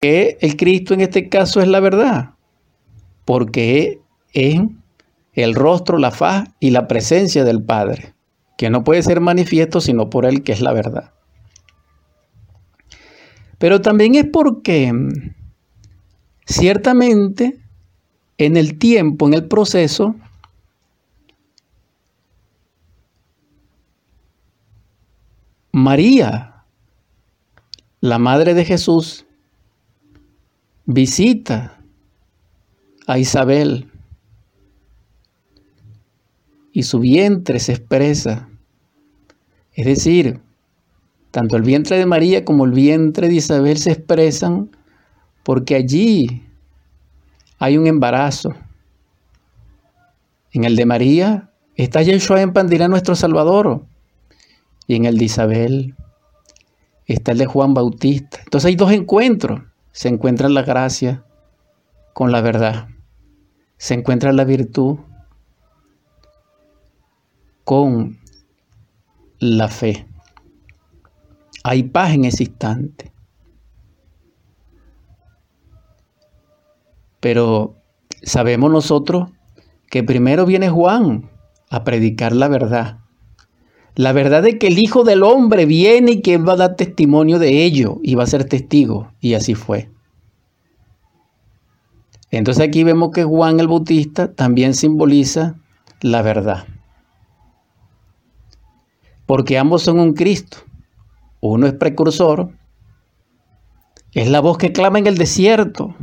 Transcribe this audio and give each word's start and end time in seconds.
qué 0.00 0.38
el 0.40 0.56
Cristo 0.56 0.94
en 0.94 1.00
este 1.00 1.28
caso 1.28 1.60
es 1.60 1.68
la 1.68 1.80
verdad? 1.80 2.30
Porque 3.24 4.00
es 4.32 4.60
el 5.32 5.54
rostro, 5.54 5.98
la 5.98 6.10
faz 6.10 6.48
y 6.60 6.70
la 6.70 6.88
presencia 6.88 7.44
del 7.44 7.62
Padre, 7.62 8.14
que 8.56 8.70
no 8.70 8.84
puede 8.84 9.02
ser 9.02 9.20
manifiesto 9.20 9.80
sino 9.80 10.10
por 10.10 10.24
Él 10.24 10.42
que 10.42 10.52
es 10.52 10.60
la 10.60 10.72
verdad. 10.72 11.12
Pero 13.58 13.80
también 13.80 14.14
es 14.14 14.26
porque 14.32 14.92
ciertamente 16.46 17.58
en 18.38 18.56
el 18.56 18.78
tiempo, 18.78 19.26
en 19.26 19.34
el 19.34 19.48
proceso, 19.48 20.14
María, 25.72 26.64
la 28.00 28.18
madre 28.18 28.54
de 28.54 28.64
Jesús, 28.64 29.27
visita 30.90 31.78
a 33.06 33.18
Isabel 33.18 33.90
y 36.72 36.84
su 36.84 36.98
vientre 36.98 37.60
se 37.60 37.72
expresa. 37.72 38.48
Es 39.74 39.84
decir, 39.84 40.40
tanto 41.30 41.58
el 41.58 41.62
vientre 41.62 41.98
de 41.98 42.06
María 42.06 42.42
como 42.46 42.64
el 42.64 42.72
vientre 42.72 43.28
de 43.28 43.34
Isabel 43.34 43.76
se 43.76 43.92
expresan 43.92 44.70
porque 45.44 45.74
allí 45.74 46.46
hay 47.58 47.76
un 47.76 47.86
embarazo. 47.86 48.54
En 50.52 50.64
el 50.64 50.74
de 50.74 50.86
María 50.86 51.50
está 51.76 52.00
Yeshua 52.00 52.40
en 52.40 52.54
Pandira 52.54 52.88
nuestro 52.88 53.14
Salvador. 53.14 53.84
Y 54.86 54.94
en 54.94 55.04
el 55.04 55.18
de 55.18 55.24
Isabel 55.26 55.94
está 57.04 57.32
el 57.32 57.38
de 57.38 57.46
Juan 57.46 57.74
Bautista. 57.74 58.38
Entonces 58.42 58.68
hay 58.68 58.76
dos 58.76 58.90
encuentros. 58.90 59.60
Se 59.92 60.08
encuentra 60.08 60.48
la 60.48 60.62
gracia 60.62 61.24
con 62.12 62.32
la 62.32 62.40
verdad. 62.40 62.88
Se 63.76 63.94
encuentra 63.94 64.32
la 64.32 64.44
virtud 64.44 64.98
con 67.64 68.18
la 69.38 69.68
fe. 69.68 70.08
Hay 71.64 71.84
paz 71.84 72.12
en 72.12 72.24
ese 72.24 72.44
instante. 72.44 73.12
Pero 77.20 77.76
sabemos 78.22 78.70
nosotros 78.70 79.30
que 79.90 80.02
primero 80.02 80.46
viene 80.46 80.70
Juan 80.70 81.30
a 81.70 81.84
predicar 81.84 82.32
la 82.32 82.48
verdad. 82.48 83.00
La 83.98 84.12
verdad 84.12 84.44
de 84.44 84.58
que 84.58 84.68
el 84.68 84.78
Hijo 84.78 85.02
del 85.02 85.24
Hombre 85.24 85.66
viene 85.66 86.12
y 86.12 86.22
que 86.22 86.38
va 86.38 86.52
a 86.52 86.56
dar 86.56 86.76
testimonio 86.76 87.40
de 87.40 87.64
ello 87.64 87.98
y 88.04 88.14
va 88.14 88.22
a 88.22 88.28
ser 88.28 88.44
testigo. 88.44 89.10
Y 89.20 89.34
así 89.34 89.56
fue. 89.56 89.90
Entonces 92.30 92.62
aquí 92.62 92.84
vemos 92.84 93.10
que 93.12 93.24
Juan 93.24 93.58
el 93.58 93.66
Bautista 93.66 94.32
también 94.32 94.74
simboliza 94.74 95.56
la 96.00 96.22
verdad. 96.22 96.68
Porque 99.26 99.58
ambos 99.58 99.82
son 99.82 99.98
un 99.98 100.12
Cristo. 100.12 100.58
Uno 101.40 101.66
es 101.66 101.72
precursor, 101.72 102.52
es 104.12 104.30
la 104.30 104.38
voz 104.38 104.58
que 104.58 104.70
clama 104.70 105.00
en 105.00 105.08
el 105.08 105.18
desierto, 105.18 105.96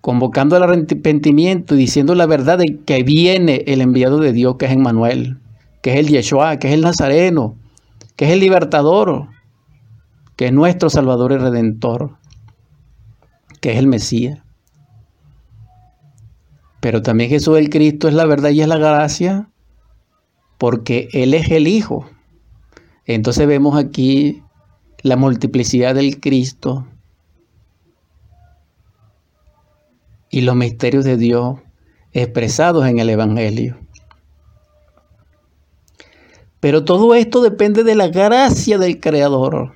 convocando 0.00 0.56
al 0.56 0.62
arrepentimiento 0.62 1.74
y 1.74 1.78
diciendo 1.78 2.14
la 2.14 2.24
verdad 2.24 2.56
de 2.56 2.78
que 2.86 3.02
viene 3.02 3.64
el 3.66 3.82
enviado 3.82 4.18
de 4.18 4.32
Dios, 4.32 4.56
que 4.56 4.64
es 4.64 4.72
Emmanuel, 4.72 5.36
que 5.88 5.94
es 5.94 6.00
el 6.00 6.08
Yeshua, 6.08 6.58
que 6.58 6.68
es 6.68 6.74
el 6.74 6.82
Nazareno, 6.82 7.56
que 8.14 8.26
es 8.26 8.32
el 8.32 8.40
libertador, 8.40 9.28
que 10.36 10.46
es 10.46 10.52
nuestro 10.52 10.90
Salvador 10.90 11.32
y 11.32 11.38
Redentor, 11.38 12.18
que 13.60 13.72
es 13.72 13.78
el 13.78 13.86
Mesías. 13.86 14.40
Pero 16.80 17.02
también 17.02 17.30
Jesús 17.30 17.58
el 17.58 17.70
Cristo 17.70 18.06
es 18.06 18.14
la 18.14 18.26
verdad 18.26 18.50
y 18.50 18.60
es 18.60 18.68
la 18.68 18.76
gracia, 18.76 19.48
porque 20.58 21.08
Él 21.12 21.34
es 21.34 21.50
el 21.50 21.66
Hijo 21.66 22.06
entonces 23.08 23.46
vemos 23.46 23.74
aquí 23.74 24.42
la 25.02 25.16
multiplicidad 25.16 25.94
del 25.94 26.20
Cristo 26.20 26.86
y 30.30 30.42
los 30.42 30.54
misterios 30.54 31.06
de 31.06 31.16
Dios 31.16 31.58
expresados 32.12 32.86
en 32.86 32.98
el 32.98 33.08
Evangelio. 33.08 33.78
Pero 36.60 36.84
todo 36.84 37.14
esto 37.14 37.40
depende 37.40 37.84
de 37.84 37.94
la 37.94 38.08
gracia 38.08 38.78
del 38.78 39.00
Creador, 39.00 39.74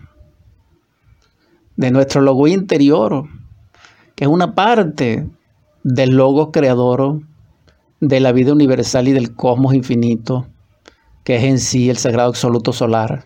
de 1.76 1.90
nuestro 1.90 2.20
logo 2.20 2.48
interior, 2.48 3.28
que 4.14 4.24
es 4.24 4.30
una 4.30 4.54
parte 4.54 5.28
del 5.84 6.10
logo 6.10 6.52
creador 6.52 7.20
de 8.00 8.20
la 8.20 8.32
vida 8.32 8.52
universal 8.52 9.08
y 9.08 9.12
del 9.12 9.34
cosmos 9.34 9.74
infinito 9.74 10.46
que 11.24 11.36
es 11.36 11.44
en 11.44 11.58
sí 11.58 11.90
el 11.90 11.96
sagrado 11.96 12.30
absoluto 12.30 12.72
solar. 12.72 13.24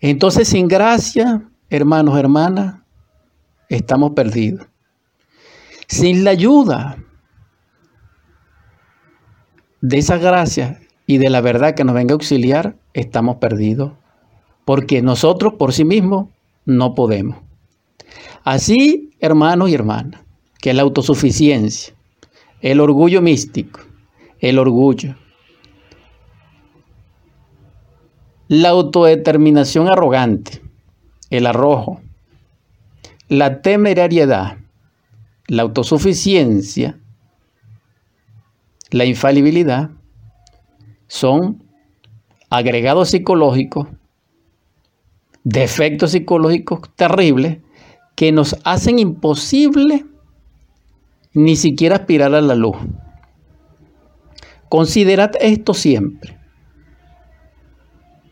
Entonces, 0.00 0.48
sin 0.48 0.68
gracia, 0.68 1.48
hermanos, 1.70 2.18
hermanas, 2.18 2.76
estamos 3.68 4.12
perdidos. 4.12 4.66
Sin 5.88 6.22
la 6.22 6.30
ayuda 6.30 6.98
de 9.80 9.98
esa 9.98 10.18
gracia 10.18 10.80
y 11.06 11.18
de 11.18 11.30
la 11.30 11.40
verdad 11.40 11.74
que 11.74 11.84
nos 11.84 11.94
venga 11.94 12.12
a 12.12 12.16
auxiliar, 12.16 12.76
estamos 12.94 13.36
perdidos. 13.36 13.92
Porque 14.64 15.00
nosotros 15.00 15.54
por 15.54 15.72
sí 15.72 15.84
mismos 15.84 16.28
no 16.66 16.94
podemos. 16.94 17.38
Así, 18.44 19.10
hermanos 19.20 19.70
y 19.70 19.74
hermanas, 19.74 20.22
que 20.60 20.74
la 20.74 20.82
autosuficiencia, 20.82 21.94
el 22.60 22.80
orgullo 22.80 23.22
místico, 23.22 23.80
el 24.40 24.58
orgullo, 24.58 25.16
la 28.48 28.70
autodeterminación 28.70 29.88
arrogante, 29.88 30.62
el 31.30 31.46
arrojo, 31.46 32.00
la 33.28 33.60
temerariedad, 33.60 34.58
la 35.46 35.62
autosuficiencia, 35.62 36.98
la 38.90 39.04
infalibilidad, 39.04 39.90
son 41.06 41.62
agregados 42.50 43.10
psicológicos, 43.10 43.88
defectos 45.44 46.12
psicológicos 46.12 46.80
terribles 46.96 47.58
que 48.14 48.32
nos 48.32 48.56
hacen 48.64 48.98
imposible 48.98 50.04
ni 51.34 51.56
siquiera 51.56 51.96
aspirar 51.96 52.34
a 52.34 52.40
la 52.40 52.54
luz. 52.54 52.76
Considerad 54.68 55.32
esto 55.40 55.72
siempre. 55.72 56.38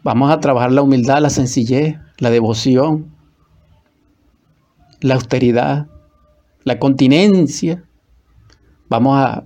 Vamos 0.02 0.30
a 0.30 0.40
trabajar 0.40 0.72
la 0.72 0.82
humildad, 0.82 1.20
la 1.20 1.30
sencillez, 1.30 1.96
la 2.18 2.30
devoción, 2.30 3.14
la 5.00 5.14
austeridad, 5.14 5.88
la 6.64 6.78
continencia. 6.78 7.84
Vamos 8.88 9.18
a 9.18 9.44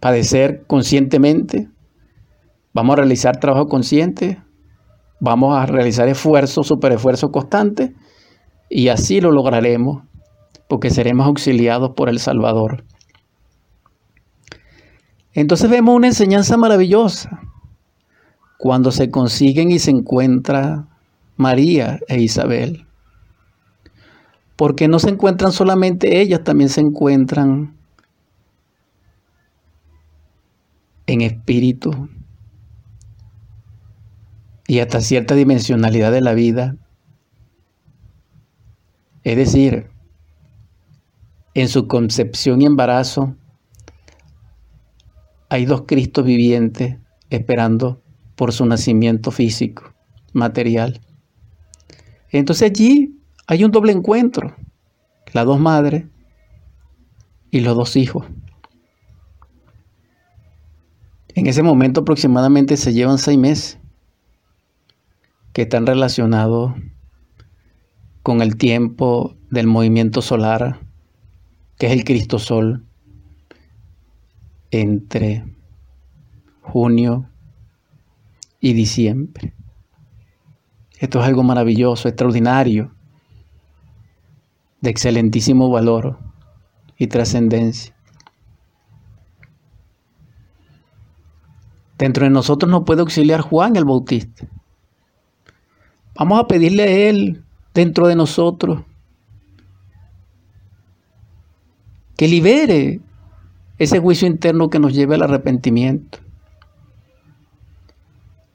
padecer 0.00 0.64
conscientemente. 0.66 1.68
Vamos 2.72 2.94
a 2.94 2.96
realizar 2.96 3.38
trabajo 3.38 3.66
consciente. 3.66 4.42
Vamos 5.20 5.56
a 5.56 5.66
realizar 5.66 6.08
esfuerzo, 6.08 6.62
super 6.62 6.92
esfuerzo 6.92 7.30
constante. 7.30 7.94
Y 8.70 8.88
así 8.88 9.20
lo 9.20 9.32
lograremos, 9.32 10.04
porque 10.68 10.90
seremos 10.90 11.26
auxiliados 11.26 11.90
por 11.96 12.08
el 12.08 12.18
Salvador. 12.18 12.84
Entonces 15.32 15.70
vemos 15.70 15.94
una 15.94 16.08
enseñanza 16.08 16.56
maravillosa 16.56 17.40
cuando 18.58 18.90
se 18.90 19.10
consiguen 19.10 19.70
y 19.70 19.78
se 19.78 19.90
encuentra 19.90 20.88
María 21.36 22.00
e 22.08 22.20
Isabel. 22.20 22.86
Porque 24.56 24.88
no 24.88 24.98
se 24.98 25.10
encuentran 25.10 25.52
solamente 25.52 26.20
ellas, 26.20 26.42
también 26.42 26.68
se 26.68 26.80
encuentran 26.80 27.77
en 31.08 31.22
espíritu 31.22 32.10
y 34.66 34.80
hasta 34.80 35.00
cierta 35.00 35.34
dimensionalidad 35.34 36.12
de 36.12 36.20
la 36.20 36.34
vida. 36.34 36.76
Es 39.24 39.36
decir, 39.36 39.90
en 41.54 41.68
su 41.68 41.88
concepción 41.88 42.60
y 42.60 42.66
embarazo, 42.66 43.34
hay 45.48 45.64
dos 45.64 45.84
Cristos 45.86 46.26
vivientes 46.26 46.98
esperando 47.30 48.02
por 48.36 48.52
su 48.52 48.66
nacimiento 48.66 49.30
físico, 49.30 49.94
material. 50.34 51.00
Entonces 52.30 52.70
allí 52.70 53.18
hay 53.46 53.64
un 53.64 53.70
doble 53.70 53.92
encuentro, 53.92 54.54
las 55.32 55.46
dos 55.46 55.58
madres 55.58 56.04
y 57.50 57.60
los 57.60 57.74
dos 57.74 57.96
hijos. 57.96 58.26
En 61.38 61.46
ese 61.46 61.62
momento 61.62 62.00
aproximadamente 62.00 62.76
se 62.76 62.92
llevan 62.92 63.16
seis 63.16 63.38
meses 63.38 63.78
que 65.52 65.62
están 65.62 65.86
relacionados 65.86 66.74
con 68.24 68.42
el 68.42 68.56
tiempo 68.56 69.36
del 69.48 69.68
movimiento 69.68 70.20
solar, 70.20 70.80
que 71.78 71.86
es 71.86 71.92
el 71.92 72.02
Cristo 72.02 72.40
Sol, 72.40 72.84
entre 74.72 75.44
junio 76.60 77.30
y 78.58 78.72
diciembre. 78.72 79.54
Esto 80.98 81.20
es 81.20 81.26
algo 81.28 81.44
maravilloso, 81.44 82.08
extraordinario, 82.08 82.92
de 84.80 84.90
excelentísimo 84.90 85.70
valor 85.70 86.18
y 86.96 87.06
trascendencia. 87.06 87.94
Dentro 91.98 92.24
de 92.24 92.30
nosotros 92.30 92.70
nos 92.70 92.84
puede 92.84 93.00
auxiliar 93.00 93.40
Juan 93.40 93.76
el 93.76 93.84
Bautista. 93.84 94.46
Vamos 96.14 96.40
a 96.40 96.46
pedirle 96.46 96.84
a 96.84 97.10
Él 97.10 97.44
dentro 97.74 98.06
de 98.06 98.16
nosotros 98.16 98.80
que 102.16 102.28
libere 102.28 103.00
ese 103.78 103.98
juicio 103.98 104.26
interno 104.26 104.70
que 104.70 104.78
nos 104.78 104.94
lleve 104.94 105.16
al 105.16 105.22
arrepentimiento. 105.22 106.18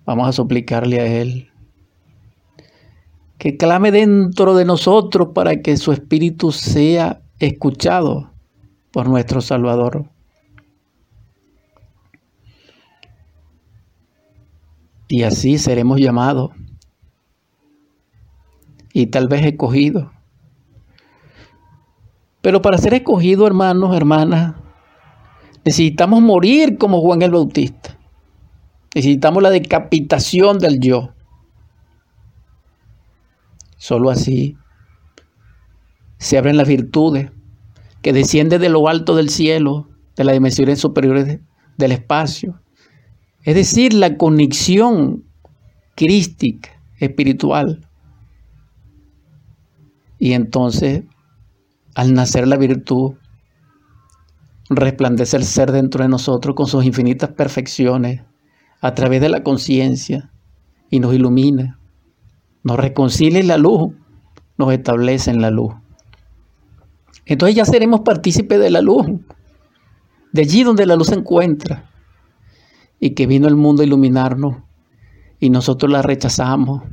Vamos 0.05 0.27
a 0.27 0.33
suplicarle 0.33 0.99
a 0.99 1.05
Él 1.05 1.49
que 3.37 3.57
clame 3.57 3.91
dentro 3.91 4.55
de 4.55 4.63
nosotros 4.63 5.29
para 5.35 5.61
que 5.61 5.75
su 5.75 5.91
espíritu 5.91 6.53
sea 6.53 7.21
escuchado 7.39 8.31
por 8.91 9.09
nuestro 9.09 9.41
Salvador. 9.41 10.12
Y 15.13 15.21
así 15.21 15.59
seremos 15.59 15.99
llamados 15.99 16.49
y 18.93 19.05
tal 19.05 19.27
vez 19.27 19.45
escogidos. 19.45 20.07
Pero 22.41 22.63
para 22.63 22.79
ser 22.79 22.95
escogidos, 22.95 23.45
hermanos, 23.45 23.95
hermanas, 23.95 24.55
necesitamos 25.63 26.19
morir 26.23 26.79
como 26.79 26.99
Juan 26.99 27.21
el 27.21 27.29
Bautista. 27.29 27.95
Necesitamos 28.95 29.43
la 29.43 29.51
decapitación 29.51 30.57
del 30.57 30.79
yo. 30.79 31.13
Solo 33.77 34.09
así 34.09 34.57
se 36.17 36.39
abren 36.39 36.57
las 36.57 36.67
virtudes 36.67 37.29
que 38.01 38.13
descienden 38.13 38.59
de 38.59 38.69
lo 38.69 38.87
alto 38.87 39.15
del 39.15 39.29
cielo, 39.29 39.89
de 40.15 40.23
las 40.23 40.33
dimensiones 40.33 40.79
superiores 40.79 41.39
del 41.77 41.91
espacio, 41.91 42.62
es 43.43 43.55
decir, 43.55 43.93
la 43.93 44.17
conexión 44.17 45.25
crística, 45.95 46.69
espiritual. 46.97 47.85
Y 50.17 50.33
entonces, 50.33 51.03
al 51.93 52.13
nacer 52.13 52.47
la 52.47 52.55
virtud, 52.55 53.15
resplandece 54.69 55.35
el 55.35 55.43
ser 55.43 55.73
dentro 55.73 56.03
de 56.03 56.09
nosotros 56.09 56.55
con 56.55 56.67
sus 56.67 56.85
infinitas 56.85 57.31
perfecciones 57.31 58.21
a 58.79 58.93
través 58.93 59.19
de 59.19 59.29
la 59.29 59.43
conciencia 59.43 60.31
y 60.89 61.01
nos 61.01 61.13
ilumina, 61.13 61.79
nos 62.63 62.77
reconcilia 62.77 63.39
en 63.39 63.47
la 63.49 63.57
luz, 63.57 63.93
nos 64.57 64.71
establece 64.71 65.31
en 65.31 65.41
la 65.41 65.51
luz. 65.51 65.73
Entonces 67.25 67.55
ya 67.55 67.65
seremos 67.65 68.01
partícipes 68.01 68.59
de 68.59 68.69
la 68.69 68.81
luz, 68.81 69.05
de 70.31 70.41
allí 70.41 70.63
donde 70.63 70.85
la 70.85 70.95
luz 70.95 71.07
se 71.07 71.15
encuentra 71.15 71.92
y 73.03 73.15
que 73.15 73.27
vino 73.27 73.49
el 73.49 73.57
mundo 73.57 73.81
a 73.81 73.85
iluminarnos 73.85 74.55
y 75.37 75.49
nosotros 75.49 75.91
la 75.91 76.01
rechazamos 76.01 76.83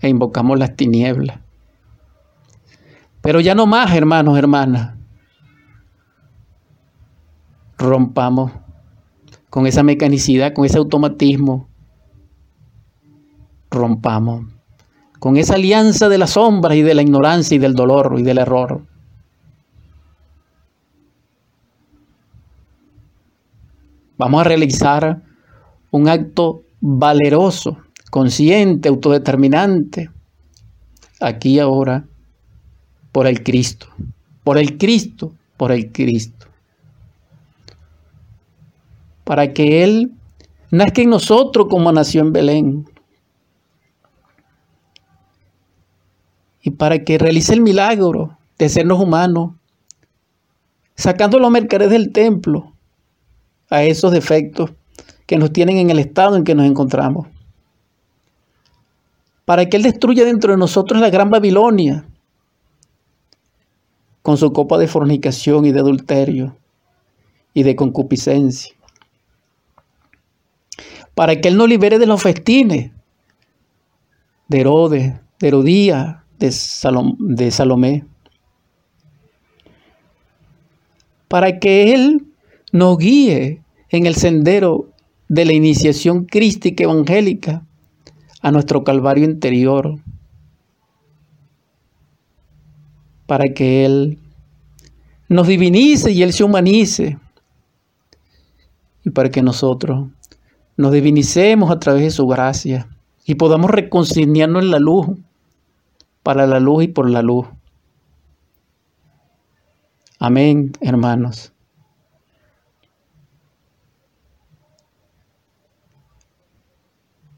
e 0.00 0.08
invocamos 0.08 0.58
las 0.58 0.74
tinieblas. 0.74 1.38
Pero 3.20 3.38
ya 3.38 3.54
no 3.54 3.64
más, 3.64 3.94
hermanos, 3.94 4.36
hermanas. 4.36 4.96
Rompamos 7.78 8.50
con 9.48 9.68
esa 9.68 9.84
mecanicidad, 9.84 10.52
con 10.52 10.64
ese 10.64 10.78
automatismo. 10.78 11.68
Rompamos 13.70 14.46
con 15.20 15.36
esa 15.36 15.54
alianza 15.54 16.08
de 16.08 16.18
la 16.18 16.26
sombra 16.26 16.74
y 16.74 16.82
de 16.82 16.94
la 16.96 17.02
ignorancia 17.02 17.54
y 17.54 17.58
del 17.58 17.76
dolor 17.76 18.16
y 18.18 18.24
del 18.24 18.38
error. 18.38 18.82
Vamos 24.18 24.40
a 24.40 24.44
realizar 24.44 25.22
un 25.90 26.08
acto 26.08 26.62
valeroso, 26.80 27.78
consciente, 28.10 28.88
autodeterminante, 28.88 30.10
aquí 31.20 31.54
y 31.54 31.58
ahora, 31.58 32.06
por 33.12 33.26
el 33.26 33.42
Cristo, 33.42 33.88
por 34.44 34.58
el 34.58 34.78
Cristo, 34.78 35.32
por 35.56 35.72
el 35.72 35.90
Cristo. 35.92 36.46
Para 39.24 39.52
que 39.52 39.82
Él 39.82 40.12
nazca 40.70 41.02
en 41.02 41.10
nosotros 41.10 41.66
como 41.68 41.90
nació 41.92 42.20
en 42.20 42.32
Belén. 42.32 42.88
Y 46.62 46.70
para 46.70 47.04
que 47.04 47.18
realice 47.18 47.54
el 47.54 47.60
milagro 47.60 48.36
de 48.58 48.68
sernos 48.68 49.00
humanos, 49.00 49.54
sacando 50.94 51.38
los 51.38 51.50
mercaderes 51.50 51.90
del 51.90 52.12
templo 52.12 52.72
a 53.70 53.82
esos 53.84 54.12
defectos 54.12 54.72
que 55.26 55.36
nos 55.36 55.52
tienen 55.52 55.78
en 55.78 55.90
el 55.90 55.98
estado 55.98 56.36
en 56.36 56.44
que 56.44 56.54
nos 56.54 56.66
encontramos. 56.66 57.26
Para 59.44 59.68
que 59.68 59.76
Él 59.76 59.82
destruya 59.82 60.24
dentro 60.24 60.52
de 60.52 60.58
nosotros 60.58 61.00
la 61.00 61.10
gran 61.10 61.30
Babilonia 61.30 62.04
con 64.22 64.36
su 64.36 64.52
copa 64.52 64.78
de 64.78 64.88
fornicación 64.88 65.66
y 65.66 65.72
de 65.72 65.80
adulterio 65.80 66.56
y 67.54 67.62
de 67.62 67.76
concupiscencia. 67.76 68.74
Para 71.14 71.40
que 71.40 71.48
Él 71.48 71.56
nos 71.56 71.68
libere 71.68 71.98
de 71.98 72.06
los 72.06 72.22
festines 72.22 72.90
de 74.48 74.60
Herodes, 74.60 75.14
de 75.38 75.48
Herodía, 75.48 76.24
de, 76.38 76.54
de 77.18 77.50
Salomé. 77.50 78.04
Para 81.28 81.58
que 81.58 81.94
Él 81.94 82.26
nos 82.72 82.98
guíe 82.98 83.62
en 83.90 84.06
el 84.06 84.16
sendero 84.16 84.90
de 85.28 85.44
la 85.44 85.52
iniciación 85.52 86.24
crística 86.24 86.84
evangélica 86.84 87.64
a 88.40 88.52
nuestro 88.52 88.84
Calvario 88.84 89.24
interior, 89.24 89.98
para 93.26 93.52
que 93.52 93.84
Él 93.84 94.18
nos 95.28 95.48
divinice 95.48 96.12
y 96.12 96.22
Él 96.22 96.32
se 96.32 96.44
humanice, 96.44 97.18
y 99.04 99.10
para 99.10 99.30
que 99.30 99.42
nosotros 99.42 100.08
nos 100.76 100.92
divinicemos 100.92 101.70
a 101.70 101.78
través 101.78 102.02
de 102.02 102.10
su 102.10 102.26
gracia 102.26 102.88
y 103.24 103.34
podamos 103.34 103.70
reconciliarnos 103.70 104.62
en 104.62 104.70
la 104.70 104.78
luz, 104.78 105.08
para 106.22 106.46
la 106.46 106.60
luz 106.60 106.84
y 106.84 106.88
por 106.88 107.08
la 107.10 107.22
luz. 107.22 107.46
Amén, 110.18 110.72
hermanos. 110.80 111.52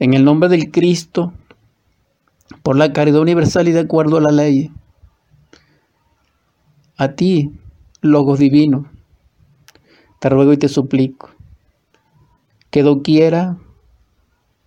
En 0.00 0.14
el 0.14 0.24
nombre 0.24 0.48
del 0.48 0.70
Cristo, 0.70 1.32
por 2.62 2.76
la 2.76 2.92
caridad 2.92 3.20
universal 3.20 3.66
y 3.66 3.72
de 3.72 3.80
acuerdo 3.80 4.18
a 4.18 4.20
la 4.20 4.30
ley, 4.30 4.70
a 6.96 7.08
ti, 7.12 7.52
Logos 8.00 8.38
Divino, 8.38 8.90
te 10.20 10.28
ruego 10.28 10.52
y 10.52 10.56
te 10.56 10.68
suplico 10.68 11.30
que 12.70 12.82
doquiera 12.82 13.56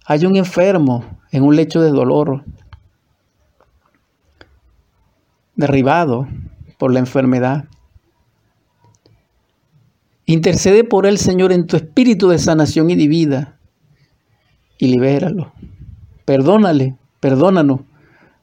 haya 0.05 0.27
un 0.27 0.35
enfermo 0.35 1.05
en 1.31 1.43
un 1.43 1.55
lecho 1.55 1.81
de 1.81 1.91
dolor, 1.91 2.43
derribado 5.55 6.27
por 6.77 6.91
la 6.91 6.99
enfermedad. 6.99 7.65
Intercede 10.25 10.83
por 10.83 11.05
él, 11.05 11.17
Señor, 11.17 11.53
en 11.53 11.67
tu 11.67 11.77
espíritu 11.77 12.27
de 12.27 12.39
sanación 12.39 12.89
y 12.89 12.95
de 12.95 13.07
vida 13.07 13.60
y 14.81 14.87
libéralo. 14.87 15.53
Perdónale, 16.25 16.97
perdónanos 17.19 17.81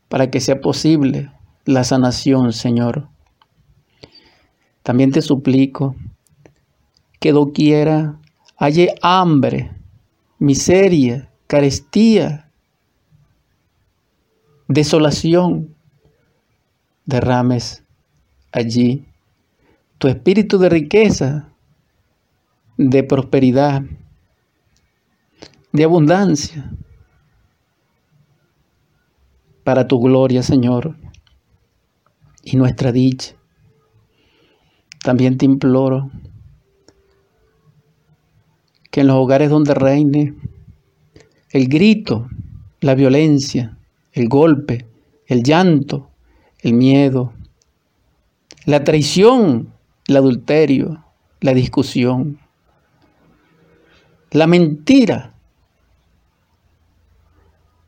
para 0.09 0.31
que 0.31 0.41
sea 0.41 0.61
posible 0.61 1.33
la 1.65 1.83
sanación, 1.83 2.53
Señor. 2.53 3.09
También 4.85 5.11
te 5.11 5.21
suplico 5.21 5.97
que 7.19 7.33
doquiera 7.33 8.21
haya 8.57 8.95
hambre, 9.03 9.73
miseria, 10.39 11.29
carestía, 11.49 12.49
desolación, 14.69 15.75
derrames 17.05 17.83
allí 18.53 19.05
tu 19.99 20.07
espíritu 20.07 20.59
de 20.59 20.69
riqueza, 20.69 21.49
de 22.77 23.03
prosperidad, 23.03 23.83
de 25.73 25.85
abundancia 25.85 26.71
para 29.65 29.87
tu 29.87 30.01
gloria, 30.01 30.43
Señor. 30.43 30.97
y 32.43 32.57
nuestra 32.57 32.93
dicha. 32.93 33.35
También 35.03 35.37
te 35.37 35.45
imploro 35.45 36.11
que 38.91 39.03
en 39.03 39.09
los 39.09 39.17
hogares 39.17 39.51
donde 39.51 39.75
reine 39.75 40.35
el 41.51 41.69
grito, 41.69 42.29
la 42.81 42.95
violencia, 42.95 43.77
el 44.13 44.29
golpe, 44.29 44.87
el 45.27 45.43
llanto, 45.43 46.11
el 46.61 46.73
miedo, 46.73 47.33
la 48.65 48.85
traición, 48.85 49.73
el 50.07 50.17
adulterio, 50.17 51.05
la 51.41 51.55
discusión, 51.55 52.39
la 54.31 54.47
mentira. 54.47 55.35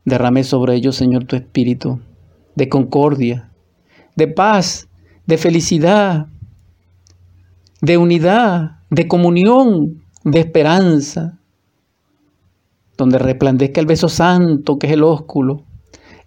Derrame 0.05 0.45
sobre 0.45 0.75
ellos, 0.75 0.97
Señor, 0.97 1.25
tu 1.25 1.37
espíritu 1.37 2.01
de 2.55 2.69
concordia, 2.69 3.51
de 4.17 4.29
paz, 4.29 4.89
de 5.27 5.39
felicidad, 5.39 6.27
de 7.81 7.97
unidad, 7.97 8.81
de 8.91 9.09
comunión, 9.09 10.03
de 10.25 10.41
esperanza, 10.41 11.39
donde 12.97 13.19
resplandezca 13.19 13.81
el 13.81 13.87
beso 13.87 14.09
santo 14.09 14.79
que 14.79 14.87
es 14.87 14.93
el 14.93 15.03
ósculo, 15.03 15.65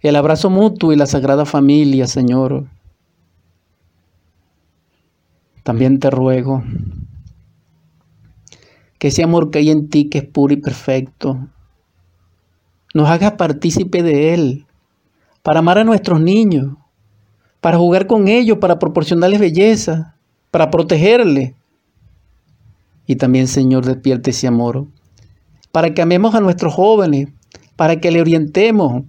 el 0.01 0.15
abrazo 0.15 0.49
mutuo 0.49 0.91
y 0.91 0.95
la 0.95 1.05
sagrada 1.05 1.45
familia, 1.45 2.07
Señor. 2.07 2.67
También 5.63 5.99
te 5.99 6.09
ruego 6.09 6.63
que 8.99 9.09
ese 9.09 9.23
amor 9.23 9.49
que 9.49 9.59
hay 9.59 9.69
en 9.69 9.89
ti, 9.89 10.09
que 10.09 10.19
es 10.19 10.25
puro 10.25 10.53
y 10.53 10.57
perfecto, 10.57 11.47
nos 12.93 13.09
haga 13.09 13.37
partícipe 13.37 14.03
de 14.03 14.33
él, 14.33 14.65
para 15.41 15.59
amar 15.59 15.77
a 15.77 15.83
nuestros 15.83 16.21
niños, 16.21 16.75
para 17.59 17.77
jugar 17.77 18.07
con 18.07 18.27
ellos, 18.27 18.59
para 18.59 18.79
proporcionarles 18.79 19.39
belleza, 19.39 20.15
para 20.51 20.69
protegerles. 20.69 21.53
Y 23.07 23.15
también, 23.15 23.47
Señor, 23.47 23.85
despierte 23.85 24.31
ese 24.31 24.47
amor, 24.47 24.87
para 25.71 25.93
que 25.93 26.01
amemos 26.01 26.35
a 26.35 26.39
nuestros 26.39 26.73
jóvenes, 26.73 27.29
para 27.75 27.99
que 27.99 28.11
le 28.11 28.21
orientemos, 28.21 29.03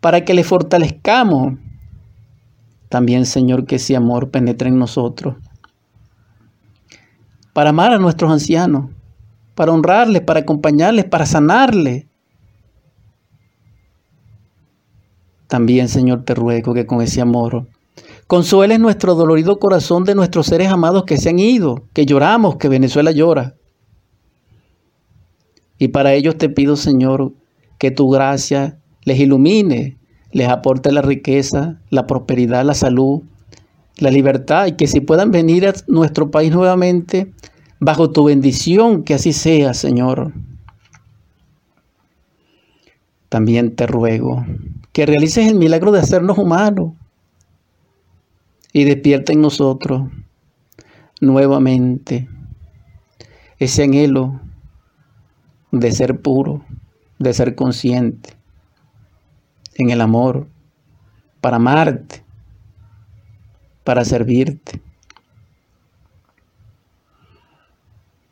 para 0.00 0.24
que 0.24 0.34
le 0.34 0.44
fortalezcamos. 0.44 1.54
También, 2.88 3.26
Señor, 3.26 3.66
que 3.66 3.76
ese 3.76 3.94
amor 3.94 4.30
penetre 4.30 4.68
en 4.68 4.78
nosotros 4.78 5.36
para 7.58 7.70
amar 7.70 7.92
a 7.92 7.98
nuestros 7.98 8.30
ancianos, 8.30 8.88
para 9.56 9.72
honrarles, 9.72 10.22
para 10.22 10.38
acompañarles, 10.38 11.06
para 11.06 11.26
sanarles. 11.26 12.06
También, 15.48 15.88
Señor, 15.88 16.24
te 16.24 16.34
ruego 16.34 16.74
que 16.74 16.86
con 16.86 17.00
ese 17.00 17.20
amor 17.20 17.66
consueles 18.26 18.78
nuestro 18.78 19.14
dolorido 19.14 19.58
corazón 19.58 20.04
de 20.04 20.14
nuestros 20.14 20.46
seres 20.46 20.68
amados 20.68 21.04
que 21.04 21.16
se 21.16 21.30
han 21.30 21.38
ido, 21.38 21.84
que 21.94 22.04
lloramos, 22.04 22.56
que 22.56 22.68
Venezuela 22.68 23.10
llora. 23.10 23.54
Y 25.78 25.88
para 25.88 26.12
ellos 26.12 26.36
te 26.36 26.50
pido, 26.50 26.76
Señor, 26.76 27.32
que 27.78 27.90
tu 27.90 28.10
gracia 28.10 28.78
les 29.04 29.18
ilumine, 29.18 29.96
les 30.32 30.48
aporte 30.48 30.92
la 30.92 31.00
riqueza, 31.00 31.80
la 31.88 32.06
prosperidad, 32.06 32.64
la 32.64 32.74
salud, 32.74 33.22
la 33.96 34.10
libertad 34.10 34.66
y 34.66 34.72
que 34.72 34.86
si 34.86 35.00
puedan 35.00 35.30
venir 35.30 35.66
a 35.66 35.72
nuestro 35.86 36.30
país 36.30 36.52
nuevamente 36.52 37.32
bajo 37.80 38.10
tu 38.10 38.24
bendición, 38.24 39.04
que 39.04 39.14
así 39.14 39.32
sea, 39.32 39.72
Señor. 39.72 40.34
También 43.30 43.74
te 43.74 43.86
ruego 43.86 44.44
que 44.98 45.06
realices 45.06 45.46
el 45.46 45.54
milagro 45.54 45.92
de 45.92 46.00
hacernos 46.00 46.38
humanos 46.38 46.92
y 48.72 48.82
despierta 48.82 49.32
en 49.32 49.40
nosotros 49.40 50.10
nuevamente 51.20 52.28
ese 53.60 53.84
anhelo 53.84 54.40
de 55.70 55.92
ser 55.92 56.20
puro, 56.20 56.64
de 57.20 57.32
ser 57.32 57.54
consciente 57.54 58.30
en 59.76 59.90
el 59.90 60.00
amor, 60.00 60.48
para 61.40 61.58
amarte, 61.58 62.24
para 63.84 64.04
servirte. 64.04 64.82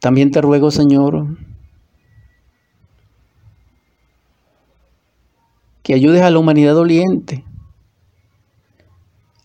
También 0.01 0.33
te 0.33 0.41
ruego, 0.41 0.73
Señor, 0.73 1.29
que 5.87 5.95
ayudes 5.95 6.23
a 6.23 6.33
la 6.33 6.41
humanidad 6.41 6.75
doliente, 6.75 7.45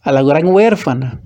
a 0.02 0.12
la 0.12 0.24
gran 0.24 0.48
huérfana, 0.48 1.22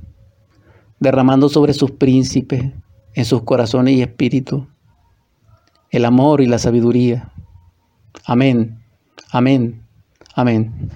derramando 0.99 1.47
sobre 1.47 1.71
sus 1.73 1.91
príncipes, 1.91 2.73
en 3.13 3.23
sus 3.23 3.43
corazones 3.43 3.95
y 3.95 4.01
espíritus, 4.01 4.65
el 5.89 6.03
amor 6.03 6.41
y 6.41 6.47
la 6.47 6.59
sabiduría. 6.59 7.31
Amén, 8.25 8.83
amén, 9.31 9.83
amén. 10.35 10.89